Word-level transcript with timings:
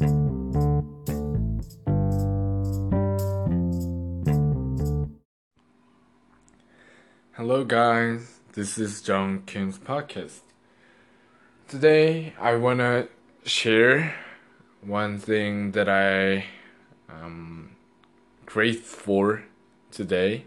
Hello, 0.00 0.14
guys. 7.66 8.40
This 8.54 8.78
is 8.78 9.02
John 9.02 9.42
Kim's 9.44 9.78
podcast. 9.78 10.40
Today, 11.68 12.32
I 12.40 12.54
want 12.54 12.78
to 12.78 13.08
share 13.44 14.14
one 14.80 15.18
thing 15.18 15.72
that 15.72 15.90
I 15.90 16.46
am 17.10 17.76
grateful 18.46 18.98
for 18.98 19.44
today. 19.90 20.44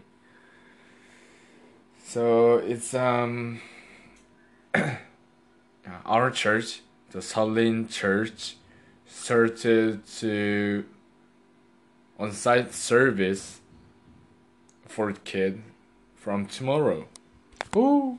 So 2.04 2.56
it's 2.56 2.92
um 2.92 3.60
our 6.04 6.32
church, 6.32 6.80
the 7.12 7.20
Solin 7.20 7.88
Church, 7.88 8.56
started 9.14 10.04
to 10.06 10.84
on-site 12.18 12.74
service 12.74 13.60
for 14.86 15.12
kid 15.12 15.62
from 16.16 16.46
tomorrow. 16.46 17.06
Ooh. 17.76 18.18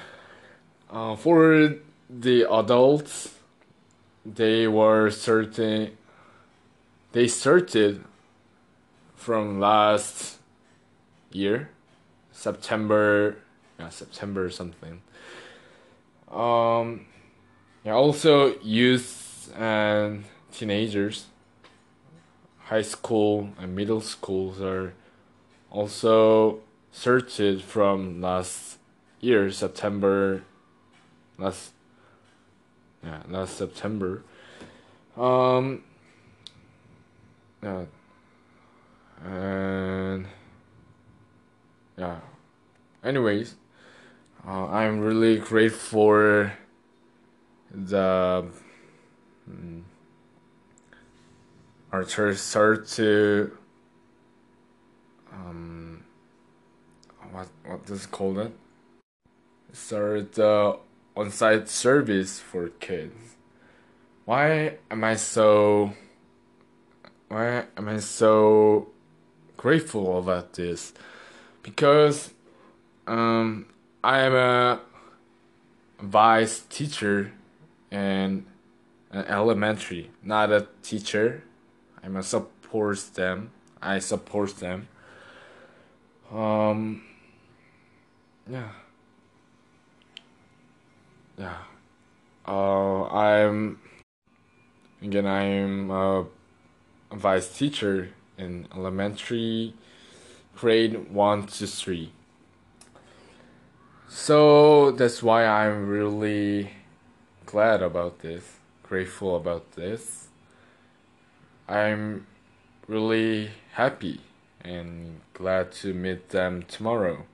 uh, 0.90 1.16
for 1.16 1.74
the 2.08 2.50
adults, 2.50 3.34
they 4.24 4.66
were 4.66 5.10
certain. 5.10 5.96
They 7.10 7.28
started 7.28 8.02
from 9.16 9.60
last 9.60 10.38
year, 11.30 11.70
September, 12.30 13.36
yeah, 13.78 13.90
September 13.90 14.48
something. 14.50 15.02
Um, 16.30 17.06
yeah, 17.84 17.92
also 17.92 18.56
and 19.50 20.24
teenagers, 20.52 21.26
high 22.64 22.82
school 22.82 23.50
and 23.58 23.74
middle 23.74 24.00
schools 24.00 24.60
are 24.60 24.94
also 25.70 26.60
searched 26.92 27.62
from 27.62 28.20
last 28.20 28.78
year 29.20 29.50
September 29.50 30.42
last 31.38 31.72
yeah 33.02 33.22
last 33.28 33.56
September. 33.56 34.22
Um 35.16 35.82
yeah. 37.62 37.84
And 39.24 40.26
yeah. 41.96 42.20
Anyways 43.04 43.54
uh, 44.46 44.66
I'm 44.66 45.00
really 45.00 45.38
grateful 45.38 45.78
for 45.78 46.52
the 47.70 48.46
um, 49.52 49.84
our 51.92 52.04
church 52.04 52.38
start 52.38 52.88
to 52.88 53.56
um 55.32 56.02
what 57.30 57.48
what 57.64 57.86
does 57.86 58.04
it 58.04 58.10
call 58.10 58.38
it? 58.38 58.52
Start 59.72 60.32
the 60.34 60.78
on-site 61.16 61.68
service 61.68 62.38
for 62.38 62.68
kids. 62.68 63.36
Why 64.24 64.78
am 64.90 65.04
I 65.04 65.16
so? 65.16 65.92
Why 67.28 67.64
am 67.76 67.88
I 67.88 67.98
so 67.98 68.88
grateful 69.56 70.18
about 70.18 70.52
this? 70.52 70.92
Because 71.62 72.30
um, 73.06 73.66
I 74.04 74.20
am 74.20 74.34
a 74.34 74.80
vice 76.00 76.60
teacher 76.68 77.32
in 77.90 78.46
an 79.12 79.24
elementary, 79.26 80.10
not 80.22 80.50
a 80.50 80.66
teacher. 80.82 81.44
I'm 82.02 82.16
a 82.16 82.22
support 82.22 82.98
them. 83.14 83.50
I 83.80 83.98
support 83.98 84.56
them. 84.56 84.88
Um, 86.32 87.02
yeah 88.48 88.70
yeah 91.38 91.58
uh, 92.46 93.04
i'm 93.04 93.78
again 95.00 95.26
i'm 95.26 95.90
a 95.90 96.26
vice 97.12 97.56
teacher 97.56 98.10
in 98.36 98.66
elementary 98.74 99.74
grade 100.56 101.08
1 101.12 101.46
to 101.46 101.66
3 101.66 102.12
so 104.08 104.90
that's 104.90 105.22
why 105.22 105.46
i'm 105.46 105.86
really 105.86 106.72
glad 107.46 107.80
about 107.80 108.18
this 108.20 108.58
grateful 108.82 109.36
about 109.36 109.72
this 109.72 110.28
i'm 111.68 112.26
really 112.86 113.50
happy 113.72 114.20
and 114.60 115.20
glad 115.34 115.72
to 115.72 115.94
meet 115.94 116.28
them 116.30 116.62
tomorrow 116.68 117.24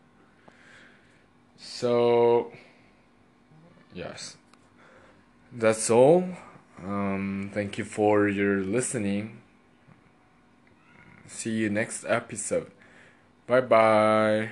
so, 1.59 2.53
yes, 3.92 4.36
that's 5.53 5.91
all. 5.91 6.25
Um, 6.81 7.50
thank 7.53 7.78
you 7.78 7.84
for 7.84 8.28
your 8.28 8.60
listening. 8.62 9.38
See 11.26 11.50
you 11.50 11.69
next 11.69 12.04
episode. 12.06 12.70
Bye 13.47 13.62
bye. 13.62 14.50